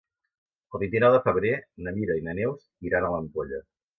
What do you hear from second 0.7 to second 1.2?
El vint-i-nou de